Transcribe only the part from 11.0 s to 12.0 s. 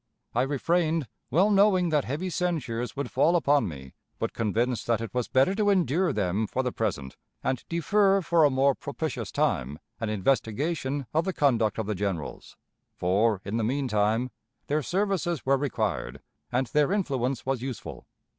of the conduct of the